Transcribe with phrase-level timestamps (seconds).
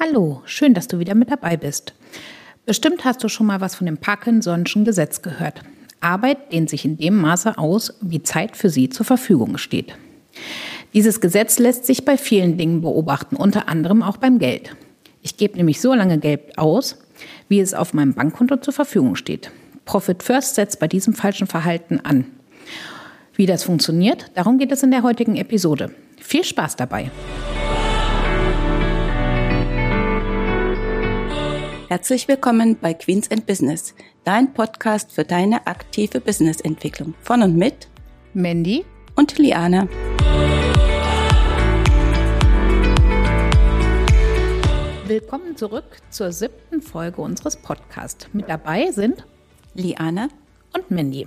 [0.00, 1.92] Hallo, schön, dass du wieder mit dabei bist.
[2.66, 5.62] Bestimmt hast du schon mal was von dem Parkinson'schen Gesetz gehört.
[5.98, 9.96] Arbeit dehnt sich in dem Maße aus, wie Zeit für sie zur Verfügung steht.
[10.94, 14.76] Dieses Gesetz lässt sich bei vielen Dingen beobachten, unter anderem auch beim Geld.
[15.22, 16.98] Ich gebe nämlich so lange Geld aus,
[17.48, 19.50] wie es auf meinem Bankkonto zur Verfügung steht.
[19.84, 22.24] Profit First setzt bei diesem falschen Verhalten an.
[23.34, 25.90] Wie das funktioniert, darum geht es in der heutigen Episode.
[26.20, 27.10] Viel Spaß dabei!
[31.88, 37.14] Herzlich willkommen bei Queens and Business, dein Podcast für deine aktive Businessentwicklung.
[37.22, 37.88] Von und mit
[38.34, 38.84] Mandy
[39.14, 39.88] und Liane.
[45.06, 48.28] Willkommen zurück zur siebten Folge unseres Podcasts.
[48.34, 49.24] Mit dabei sind
[49.72, 50.28] Liane
[50.74, 51.26] und Mandy.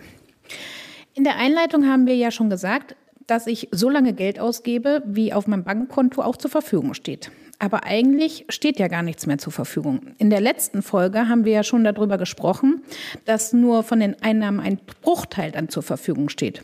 [1.16, 2.96] In der Einleitung haben wir ja schon gesagt,
[3.32, 7.32] dass ich so lange Geld ausgebe, wie auf meinem Bankkonto auch zur Verfügung steht.
[7.60, 10.02] Aber eigentlich steht ja gar nichts mehr zur Verfügung.
[10.18, 12.84] In der letzten Folge haben wir ja schon darüber gesprochen,
[13.24, 16.64] dass nur von den Einnahmen ein Bruchteil dann zur Verfügung steht.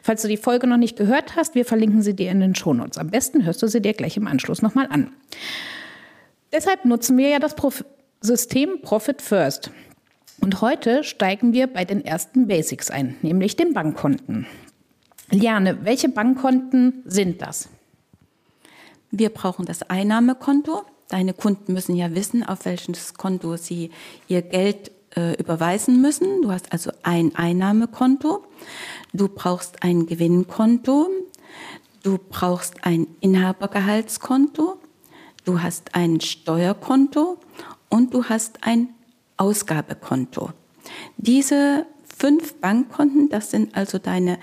[0.00, 2.96] Falls du die Folge noch nicht gehört hast, wir verlinken sie dir in den Shownotes.
[2.96, 5.10] Am besten hörst du sie dir gleich im Anschluss nochmal an.
[6.50, 7.84] Deshalb nutzen wir ja das Prof
[8.22, 9.70] System Profit First.
[10.40, 14.46] Und heute steigen wir bei den ersten Basics ein, nämlich den Bankkonten.
[15.30, 17.68] Liane, welche Bankkonten sind das?
[19.10, 20.82] Wir brauchen das Einnahmekonto.
[21.08, 23.90] Deine Kunden müssen ja wissen, auf welches Konto sie
[24.28, 26.42] ihr Geld äh, überweisen müssen.
[26.42, 28.44] Du hast also ein Einnahmekonto.
[29.12, 31.08] Du brauchst ein Gewinnkonto.
[32.02, 34.78] Du brauchst ein Inhabergehaltskonto.
[35.44, 37.38] Du hast ein Steuerkonto
[37.88, 38.88] und du hast ein
[39.36, 40.50] Ausgabekonto.
[41.16, 43.28] Diese fünf Bankkonten.
[43.28, 44.38] Das sind also deine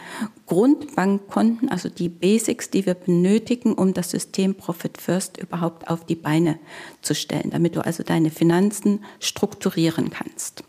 [0.46, 6.16] Grundbankkonten, also die Basics, die wir benötigen, um das System Profit First überhaupt auf die
[6.16, 6.60] Beine
[7.02, 10.64] zu stellen, damit du also deine Finanzen strukturieren kannst.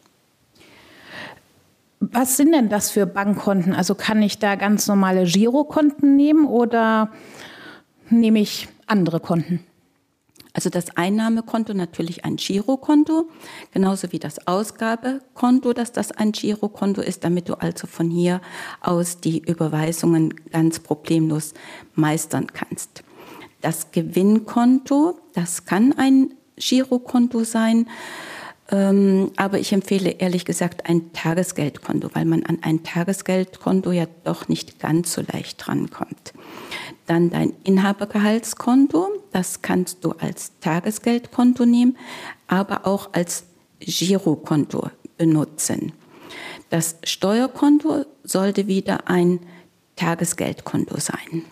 [2.00, 3.74] Was sind denn das für Bankkonten?
[3.74, 7.10] Also kann ich da ganz normale Girokonten nehmen oder
[8.10, 9.64] nehme ich andere Konten?
[10.54, 13.28] Also das Einnahmekonto natürlich ein Girokonto,
[13.72, 18.40] genauso wie das Ausgabekonto, dass das ein Girokonto ist, damit du also von hier
[18.80, 21.54] aus die Überweisungen ganz problemlos
[21.96, 23.02] meistern kannst.
[23.62, 27.88] Das Gewinnkonto, das kann ein Girokonto sein,
[28.70, 34.48] ähm, aber ich empfehle ehrlich gesagt ein Tagesgeldkonto, weil man an ein Tagesgeldkonto ja doch
[34.48, 36.32] nicht ganz so leicht drankommt.
[37.06, 41.96] Dann dein Inhabergehaltskonto, das kannst du als Tagesgeldkonto nehmen,
[42.46, 43.44] aber auch als
[43.80, 45.92] Girokonto benutzen.
[46.70, 49.40] Das Steuerkonto sollte wieder ein
[49.96, 51.44] Tagesgeldkonto sein.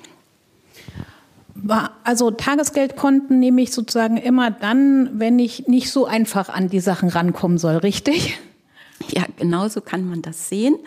[2.03, 7.09] Also Tagesgeldkonten nehme ich sozusagen immer dann, wenn ich nicht so einfach an die Sachen
[7.09, 8.39] rankommen soll, richtig?
[9.37, 10.79] Genauso kann man das sehen.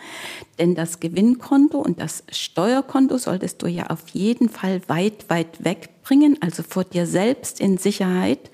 [0.58, 6.38] Denn das Gewinnkonto und das Steuerkonto solltest du ja auf jeden Fall weit, weit wegbringen,
[6.40, 8.50] also vor dir selbst in Sicherheit,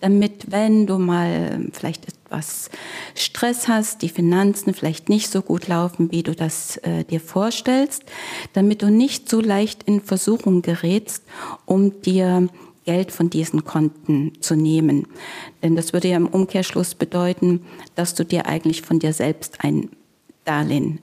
[0.00, 2.70] damit, wenn du mal vielleicht etwas
[3.14, 8.04] Stress hast, die Finanzen vielleicht nicht so gut laufen, wie du das äh, dir vorstellst,
[8.52, 11.24] damit du nicht so leicht in Versuchung gerätst,
[11.66, 12.48] um dir
[12.84, 15.06] Geld von diesen Konten zu nehmen.
[15.62, 17.62] Denn das würde ja im Umkehrschluss bedeuten,
[17.94, 19.90] dass du dir eigentlich von dir selbst ein
[20.44, 21.00] Darlehen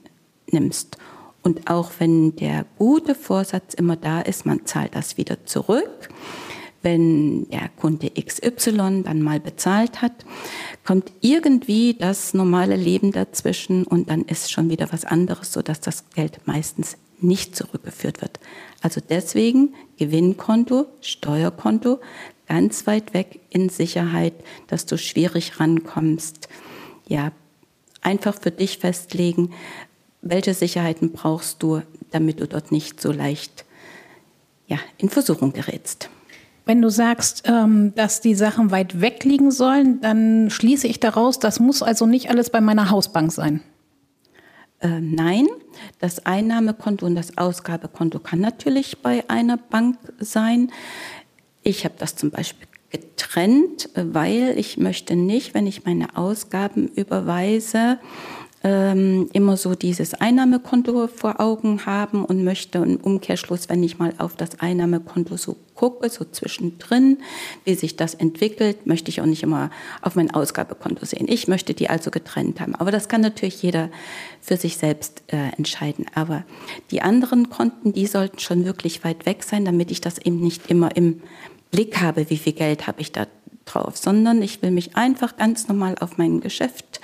[0.50, 0.98] nimmst.
[1.42, 6.08] Und auch wenn der gute Vorsatz immer da ist, man zahlt das wieder zurück,
[6.82, 10.24] wenn der Kunde XY dann mal bezahlt hat,
[10.84, 16.10] kommt irgendwie das normale Leben dazwischen und dann ist schon wieder was anderes, sodass das
[16.10, 18.38] Geld meistens nicht zurückgeführt wird.
[18.80, 22.00] Also deswegen Gewinnkonto, Steuerkonto,
[22.46, 24.34] ganz weit weg in Sicherheit,
[24.68, 26.48] dass du schwierig rankommst.
[27.06, 27.32] Ja,
[28.00, 29.52] einfach für dich festlegen,
[30.22, 33.64] welche Sicherheiten brauchst du, damit du dort nicht so leicht
[34.66, 36.10] ja, in Versuchung gerätst.
[36.64, 41.38] Wenn du sagst, ähm, dass die Sachen weit weg liegen sollen, dann schließe ich daraus,
[41.38, 43.62] das muss also nicht alles bei meiner Hausbank sein.
[44.80, 45.46] Äh, nein,
[45.98, 50.70] das Einnahmekonto und das Ausgabekonto kann natürlich bei einer Bank sein.
[51.62, 57.98] Ich habe das zum Beispiel getrennt, weil ich möchte nicht, wenn ich meine Ausgaben überweise,
[58.64, 64.14] ähm, immer so dieses Einnahmekonto vor Augen haben und möchte im Umkehrschluss, wenn ich mal
[64.18, 67.18] auf das Einnahmekonto so gucke, so zwischendrin,
[67.64, 69.70] wie sich das entwickelt, möchte ich auch nicht immer
[70.02, 71.26] auf mein Ausgabekonto sehen.
[71.28, 72.74] Ich möchte die also getrennt haben.
[72.74, 73.88] Aber das kann natürlich jeder
[74.40, 76.06] für sich selbst äh, entscheiden.
[76.14, 76.44] Aber
[76.90, 80.68] die anderen Konten, die sollten schon wirklich weit weg sein, damit ich das eben nicht
[80.68, 81.22] immer im
[81.70, 83.26] Blick habe, wie viel Geld habe ich da
[83.72, 87.00] drauf, sondern ich will mich einfach ganz normal auf mein Geschäft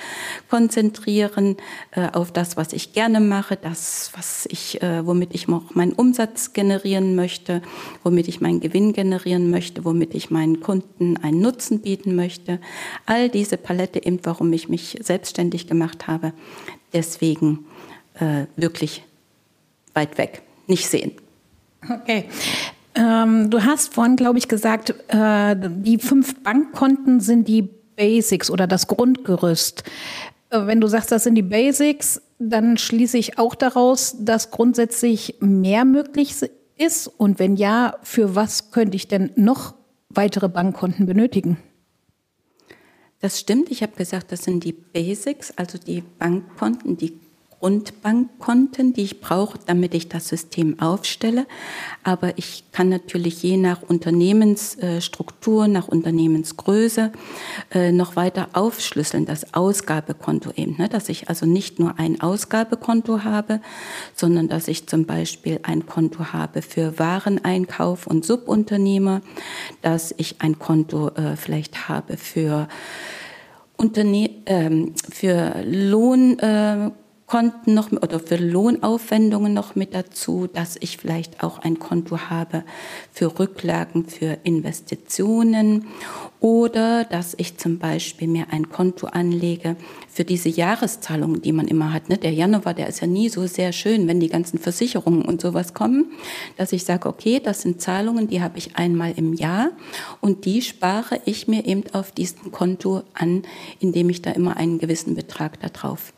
[0.49, 1.56] konzentrieren,
[1.93, 5.93] äh, auf das, was ich gerne mache, das, was ich, äh, womit ich auch meinen
[5.93, 7.62] Umsatz generieren möchte,
[8.02, 12.61] womit ich meinen Gewinn generieren möchte, womit ich meinen Kunden einen Nutzen bieten möchte.
[13.06, 16.32] All diese Palette eben, warum ich mich selbstständig gemacht habe.
[16.93, 17.66] Deswegen
[18.14, 19.02] äh, wirklich
[19.94, 21.12] weit weg, nicht sehen.
[21.88, 22.25] Okay.
[22.94, 28.67] Ähm, du hast vorhin, glaube ich, gesagt, äh, die fünf Bankkonten sind die Basics oder
[28.67, 29.85] das Grundgerüst.
[30.50, 35.37] Äh, wenn du sagst, das sind die Basics, dann schließe ich auch daraus, dass grundsätzlich
[35.41, 36.35] mehr möglich
[36.76, 37.08] ist.
[37.08, 39.75] Und wenn ja, für was könnte ich denn noch
[40.08, 41.58] weitere Bankkonten benötigen?
[43.20, 43.70] Das stimmt.
[43.70, 47.19] Ich habe gesagt, das sind die Basics, also die Bankkonten, die
[47.64, 51.46] Grundbankkonten, die ich brauche, damit ich das System aufstelle.
[52.02, 57.11] Aber ich kann natürlich je nach Unternehmensstruktur, nach Unternehmensgröße
[57.70, 60.90] äh, noch weiter aufschlüsseln, das Ausgabekonto eben, ne?
[60.90, 63.62] dass ich also nicht nur ein Ausgabekonto habe,
[64.14, 69.22] sondern dass ich zum Beispiel ein Konto habe für Wareneinkauf und Subunternehmer,
[69.81, 72.69] dass ich ein Konto äh, vielleicht habe für
[73.78, 76.90] Unterne ähm, für Lohn äh,
[77.26, 82.65] Konten noch oder für Lohnaufwendungen noch mit dazu, dass ich vielleicht auch ein Konto habe
[83.12, 85.87] für Rücklagen für Investitionen
[86.38, 89.76] oder dass ich zum Beispiel mir ein Konto anlege
[90.11, 92.11] für diese Jahreszahlungen, die man immer hat.
[92.11, 92.19] Ne?
[92.19, 95.73] Der Januar, der ist ja nie so sehr schön, wenn die ganzen Versicherungen und sowas
[95.73, 96.12] kommen,
[96.59, 99.71] dass ich sage, okay, das sind Zahlungen, die habe ich einmal im Jahr
[100.21, 103.44] und die spare ich mir eben auf diesem Konto an,
[103.81, 106.12] indem ich da immer einen gewissen Betrag da drauf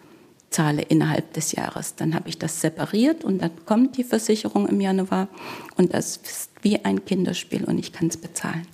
[0.57, 1.97] zahle innerhalb des Jahres.
[1.97, 5.29] Dann habe ich das separiert und dann kommt die Versicherung im Januar
[5.77, 8.67] und das ist wie ein Kinderspiel und ich kann es bezahlen.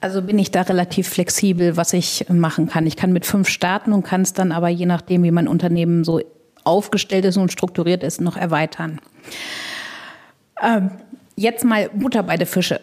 [0.00, 2.86] Also bin ich da relativ flexibel, was ich machen kann.
[2.86, 6.04] Ich kann mit fünf starten und kann es dann aber je nachdem, wie mein Unternehmen
[6.04, 6.20] so
[6.62, 9.00] aufgestellt ist und strukturiert ist, noch erweitern.
[10.62, 10.92] Ähm,
[11.34, 12.80] jetzt mal Butter bei der Fische.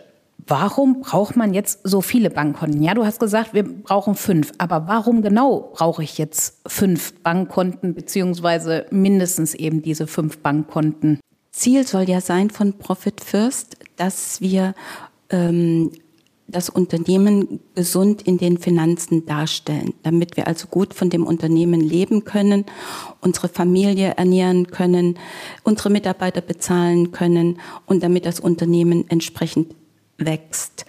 [0.50, 2.82] Warum braucht man jetzt so viele Bankkonten?
[2.82, 4.54] Ja, du hast gesagt, wir brauchen fünf.
[4.58, 11.20] Aber warum genau brauche ich jetzt fünf Bankkonten beziehungsweise mindestens eben diese fünf Bankkonten?
[11.52, 14.74] Ziel soll ja sein von Profit First, dass wir
[15.32, 15.92] ähm,
[16.48, 22.24] das Unternehmen gesund in den Finanzen darstellen, damit wir also gut von dem Unternehmen leben
[22.24, 22.64] können,
[23.20, 25.20] unsere Familie ernähren können,
[25.64, 29.76] unsere Mitarbeiter bezahlen können und damit das Unternehmen entsprechend
[30.18, 30.86] wächst.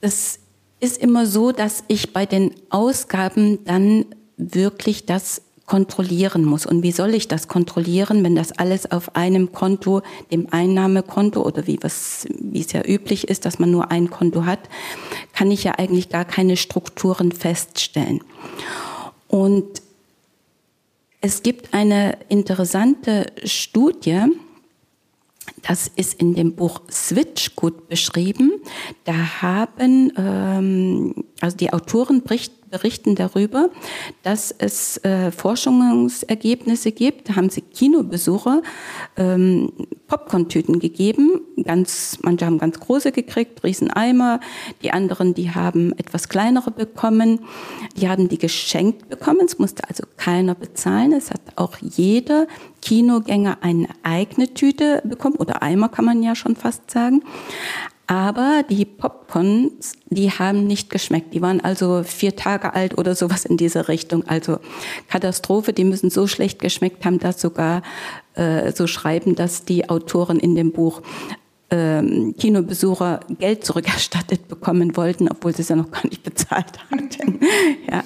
[0.00, 0.38] Es
[0.80, 4.06] ist immer so, dass ich bei den Ausgaben dann
[4.36, 6.66] wirklich das kontrollieren muss.
[6.66, 11.66] Und wie soll ich das kontrollieren, wenn das alles auf einem Konto, dem Einnahmekonto oder
[11.66, 14.58] wie, was, wie es ja üblich ist, dass man nur ein Konto hat,
[15.32, 18.20] kann ich ja eigentlich gar keine Strukturen feststellen.
[19.28, 19.82] Und
[21.20, 24.24] es gibt eine interessante Studie,
[25.62, 28.52] das ist in dem Buch Switch gut beschrieben.
[29.04, 33.68] Da haben ähm, also die Autoren berichten, darüber,
[34.22, 37.28] dass es äh, Forschungsergebnisse gibt.
[37.28, 38.62] Da haben sie Kinobesucher
[39.16, 39.72] ähm,
[40.06, 41.40] Popcorn-Tüten gegeben.
[41.64, 44.40] Ganz, manche haben ganz große gekriegt, Rieseneimer.
[44.82, 47.40] Die anderen, die haben etwas kleinere bekommen.
[47.96, 49.42] Die haben die geschenkt bekommen.
[49.44, 51.12] Es musste also keiner bezahlen.
[51.12, 52.46] Es hat auch jeder
[52.80, 57.22] Kinogänger eine eigene Tüte bekommen oder Eimer kann man ja schon fast sagen.
[58.06, 61.32] Aber die Popcorns, die haben nicht geschmeckt.
[61.34, 64.26] Die waren also vier Tage alt oder sowas in dieser Richtung.
[64.26, 64.58] Also
[65.08, 67.82] Katastrophe, die müssen so schlecht geschmeckt haben, dass sogar
[68.34, 71.00] äh, so schreiben, dass die Autoren in dem Buch
[71.70, 77.40] ähm, Kinobesucher Geld zurückerstattet bekommen wollten, obwohl sie es ja noch gar nicht bezahlt hatten.
[77.90, 78.04] ja,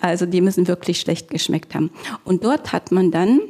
[0.00, 1.90] also die müssen wirklich schlecht geschmeckt haben.
[2.24, 3.40] Und dort hat man dann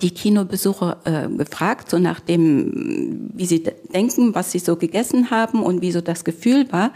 [0.00, 5.62] die Kinobesucher äh, gefragt, so nach dem, wie sie denken, was sie so gegessen haben
[5.62, 6.92] und wie so das Gefühl war.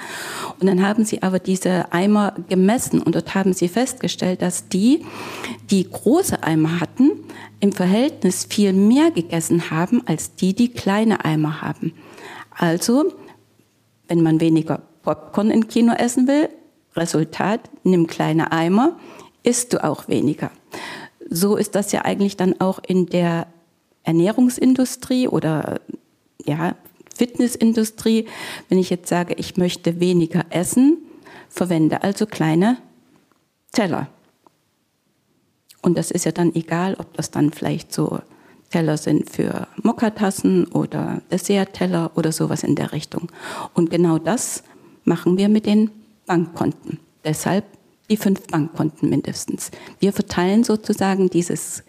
[0.60, 5.04] Und dann haben sie aber diese Eimer gemessen und dort haben sie festgestellt, dass die,
[5.70, 7.10] die große Eimer hatten,
[7.60, 11.92] im Verhältnis viel mehr gegessen haben als die, die kleine Eimer haben.
[12.50, 13.12] Also,
[14.08, 16.48] wenn man weniger Popcorn im Kino essen will,
[16.94, 18.98] Resultat, nimm kleine Eimer,
[19.42, 20.50] isst du auch weniger
[21.32, 23.46] so ist das ja eigentlich dann auch in der
[24.04, 25.80] Ernährungsindustrie oder
[26.44, 26.76] ja,
[27.14, 28.26] Fitnessindustrie.
[28.68, 30.98] Wenn ich jetzt sage, ich möchte weniger essen,
[31.48, 32.78] verwende also kleine
[33.72, 34.08] Teller.
[35.80, 38.20] Und das ist ja dann egal, ob das dann vielleicht so
[38.70, 43.30] Teller sind für Mokkatassen oder Dessertteller oder sowas in der Richtung.
[43.74, 44.62] Und genau das
[45.04, 45.90] machen wir mit den
[46.26, 46.98] Bankkonten.
[47.24, 47.64] Deshalb
[48.10, 49.70] die fünf Bankkonten mindestens.
[49.98, 51.84] Wir verteilen sozusagen dieses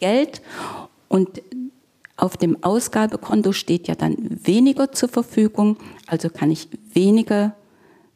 [0.00, 0.42] Geld
[1.08, 1.42] und
[2.16, 7.54] auf dem Ausgabekonto steht ja dann weniger zur Verfügung, also kann ich weniger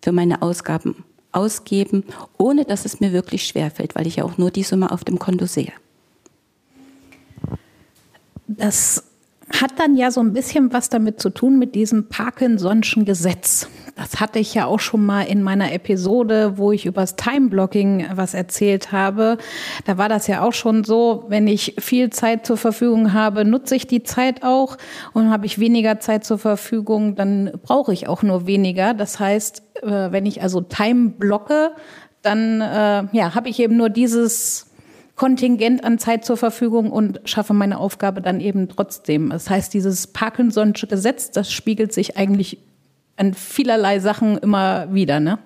[0.02, 2.04] für meine Ausgaben ausgeben,
[2.38, 5.18] ohne dass es mir wirklich schwerfällt, weil ich ja auch nur die Summe auf dem
[5.18, 5.72] Konto sehe.
[8.46, 9.04] Das
[9.50, 13.68] hat dann ja so ein bisschen was damit zu tun mit diesem Parkinson'schen Gesetz.
[13.96, 18.34] Das hatte ich ja auch schon mal in meiner Episode, wo ich übers Time-Blocking was
[18.34, 19.38] erzählt habe.
[19.86, 23.74] Da war das ja auch schon so, wenn ich viel Zeit zur Verfügung habe, nutze
[23.74, 24.76] ich die Zeit auch
[25.14, 28.92] und habe ich weniger Zeit zur Verfügung, dann brauche ich auch nur weniger.
[28.92, 31.72] Das heißt, äh, wenn ich also Time blocke,
[32.20, 34.70] dann äh, ja, habe ich eben nur dieses
[35.14, 39.30] Kontingent an Zeit zur Verfügung und schaffe meine Aufgabe dann eben trotzdem.
[39.30, 42.58] Das heißt, dieses Parkinson'sche Gesetz, das spiegelt sich eigentlich
[43.16, 45.38] an vielerlei Sachen immer wieder, ne?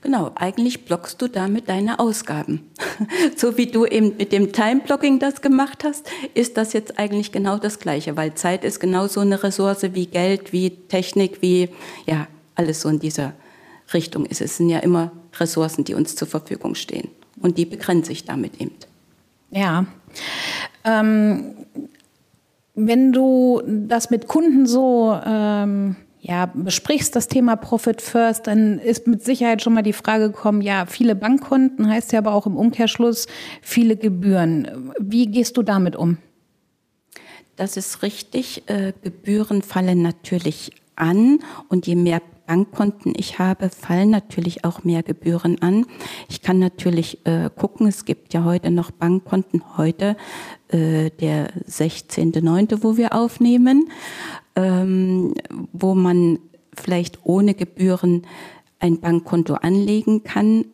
[0.00, 2.70] Genau, eigentlich blockst du damit deine Ausgaben.
[3.36, 7.58] so wie du eben mit dem Time-Blocking das gemacht hast, ist das jetzt eigentlich genau
[7.58, 11.70] das Gleiche, weil Zeit ist genauso eine Ressource wie Geld, wie Technik, wie,
[12.06, 13.32] ja, alles so in dieser
[13.92, 14.40] Richtung ist.
[14.40, 17.08] Es sind ja immer Ressourcen, die uns zur Verfügung stehen.
[17.40, 18.74] Und die begrenze ich damit eben.
[19.50, 19.86] Ja.
[20.84, 21.54] Ähm,
[22.74, 29.06] wenn du das mit Kunden so ähm, ja, besprichst, das Thema Profit First, dann ist
[29.06, 32.56] mit Sicherheit schon mal die Frage gekommen, ja, viele Bankkonten heißt ja aber auch im
[32.56, 33.26] Umkehrschluss
[33.62, 34.92] viele Gebühren.
[34.98, 36.18] Wie gehst du damit um?
[37.56, 38.62] Das ist richtig.
[38.66, 45.02] Äh, Gebühren fallen natürlich an und je mehr Bankkonten ich habe, fallen natürlich auch mehr
[45.02, 45.84] Gebühren an.
[46.30, 50.16] Ich kann natürlich äh, gucken, es gibt ja heute noch Bankkonten, heute
[50.68, 53.90] äh, der 16.9., wo wir aufnehmen,
[54.56, 55.34] ähm,
[55.72, 56.38] wo man
[56.74, 58.26] vielleicht ohne Gebühren
[58.80, 60.64] ein Bankkonto anlegen kann.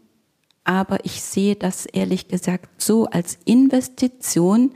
[0.63, 4.71] Aber ich sehe das ehrlich gesagt so als Investition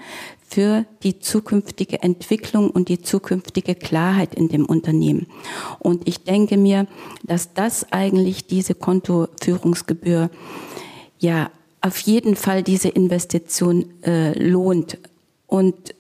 [0.49, 5.27] für die zukünftige Entwicklung und die zukünftige Klarheit in dem Unternehmen.
[5.79, 6.87] Und ich denke mir,
[7.23, 10.31] dass das eigentlich diese Kontoführungsgebühr
[11.19, 11.51] ja
[11.81, 14.99] auf jeden Fall diese Investition äh, lohnt.
[15.47, 15.95] Und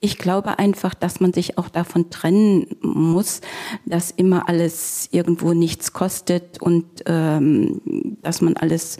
[0.00, 3.40] ich glaube einfach, dass man sich auch davon trennen muss,
[3.86, 7.80] dass immer alles irgendwo nichts kostet und ähm,
[8.22, 8.98] dass man alles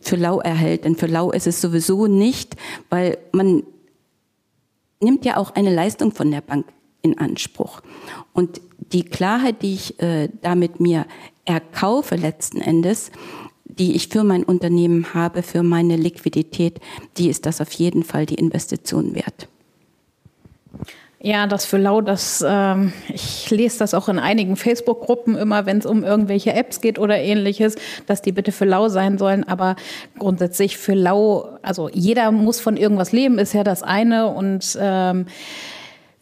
[0.00, 0.84] für lau erhält.
[0.84, 2.56] Denn für lau ist es sowieso nicht,
[2.88, 3.62] weil man
[5.02, 6.66] nimmt ja auch eine Leistung von der Bank
[7.02, 7.82] in Anspruch.
[8.32, 11.06] Und die Klarheit, die ich äh, damit mir
[11.44, 13.10] erkaufe letzten Endes,
[13.64, 16.80] die ich für mein Unternehmen habe, für meine Liquidität,
[17.16, 19.48] die ist das auf jeden Fall die Investition wert.
[21.24, 25.78] Ja, das für lau, das, ähm, ich lese das auch in einigen Facebook-Gruppen immer, wenn
[25.78, 27.76] es um irgendwelche Apps geht oder ähnliches,
[28.08, 29.44] dass die bitte für lau sein sollen.
[29.44, 29.76] Aber
[30.18, 34.26] grundsätzlich für lau, also jeder muss von irgendwas leben, ist ja das eine.
[34.26, 35.26] Und ähm,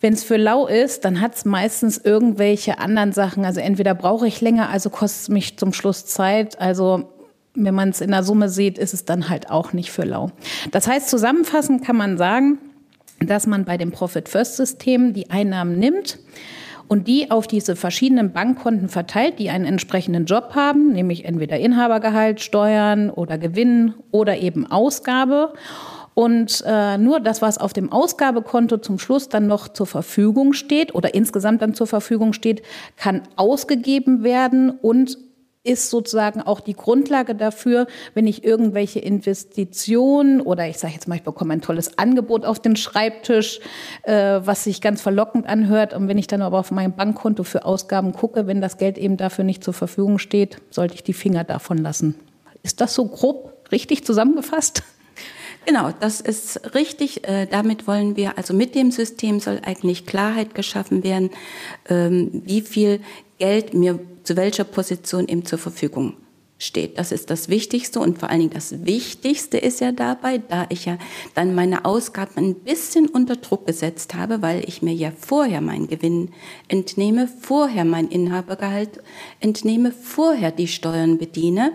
[0.03, 3.47] wenn es für lau ist, dann hat es meistens irgendwelche anderen Sachen.
[3.47, 6.61] Also entweder brauche ich länger, also kostet es mich zum Schluss Zeit.
[6.61, 7.09] Also
[7.55, 10.31] wenn man es in der Summe sieht, ist es dann halt auch nicht für lau.
[10.73, 12.59] Das heißt, zusammenfassend kann man sagen,
[13.21, 16.19] dass man bei dem Profit-First-System die Einnahmen nimmt
[16.89, 22.41] und die auf diese verschiedenen Bankkonten verteilt, die einen entsprechenden Job haben, nämlich entweder Inhabergehalt,
[22.41, 25.53] Steuern oder Gewinn oder eben Ausgabe.
[26.15, 30.95] Und äh, nur das, was auf dem Ausgabekonto zum Schluss dann noch zur Verfügung steht
[30.95, 32.63] oder insgesamt dann zur Verfügung steht,
[32.97, 35.17] kann ausgegeben werden und
[35.63, 41.17] ist sozusagen auch die Grundlage dafür, wenn ich irgendwelche Investitionen oder ich sage jetzt mal,
[41.17, 43.61] ich bekomme ein tolles Angebot auf den Schreibtisch,
[44.05, 45.93] äh, was sich ganz verlockend anhört.
[45.93, 49.19] Und wenn ich dann aber auf mein Bankkonto für Ausgaben gucke, wenn das Geld eben
[49.19, 52.15] dafür nicht zur Verfügung steht, sollte ich die Finger davon lassen.
[52.63, 54.83] Ist das so grob richtig zusammengefasst?
[55.67, 57.29] Genau, das ist richtig.
[57.29, 61.31] Äh, damit wollen wir, also mit dem System soll eigentlich Klarheit geschaffen werden,
[61.89, 63.01] ähm, wie viel
[63.39, 63.99] Geld mir
[64.31, 66.15] zu welcher Position ihm zur Verfügung
[66.57, 66.99] steht.
[66.99, 70.85] Das ist das Wichtigste und vor allen Dingen das Wichtigste ist ja dabei, da ich
[70.85, 70.99] ja
[71.35, 75.89] dann meine Ausgaben ein bisschen unter Druck gesetzt habe, weil ich mir ja vorher meinen
[75.89, 76.31] Gewinn
[76.69, 79.03] entnehme, vorher mein Inhabergehalt
[79.41, 81.73] entnehme, vorher die Steuern bediene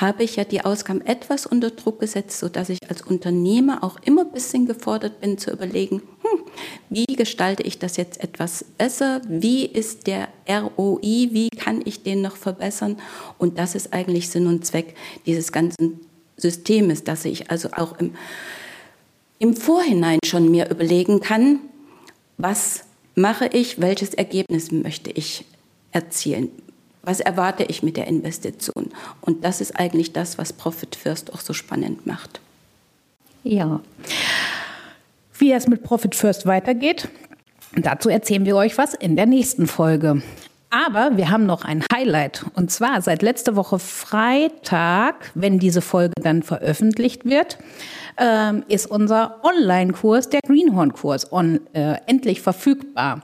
[0.00, 4.22] habe ich ja die Ausgaben etwas unter Druck gesetzt, sodass ich als Unternehmer auch immer
[4.22, 6.44] ein bisschen gefordert bin zu überlegen, hm,
[6.90, 9.20] wie gestalte ich das jetzt etwas besser?
[9.28, 11.28] Wie ist der ROI?
[11.32, 12.96] Wie kann ich den noch verbessern?
[13.38, 14.94] Und das ist eigentlich Sinn und Zweck
[15.26, 16.00] dieses ganzen
[16.36, 18.14] Systems, dass ich also auch im,
[19.38, 21.60] im Vorhinein schon mir überlegen kann,
[22.36, 25.44] was mache ich, welches Ergebnis möchte ich
[25.90, 26.50] erzielen
[27.02, 28.90] Was erwarte ich mit der Investition?
[29.20, 32.40] Und das ist eigentlich das, was Profit First auch so spannend macht.
[33.44, 33.80] Ja.
[35.38, 37.08] Wie es mit Profit First weitergeht,
[37.76, 40.20] dazu erzählen wir euch was in der nächsten Folge.
[40.70, 42.44] Aber wir haben noch ein Highlight.
[42.54, 47.56] Und zwar seit letzter Woche Freitag, wenn diese Folge dann veröffentlicht wird,
[48.18, 51.30] ähm, ist unser Online-Kurs, der Greenhorn-Kurs,
[51.72, 53.22] äh, endlich verfügbar.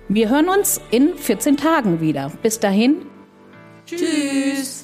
[0.08, 2.32] Wir hören uns in 14 Tagen wieder.
[2.42, 3.06] Bis dahin.
[3.86, 4.81] Tschüss.